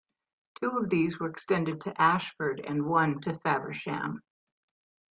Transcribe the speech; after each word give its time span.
Two 0.55 0.79
of 0.79 0.89
these 0.89 1.19
were 1.19 1.29
extended 1.29 1.81
to 1.81 2.01
Ashford 2.01 2.59
and 2.59 2.87
one 2.87 3.21
to 3.21 3.33
Faversham. 3.37 4.23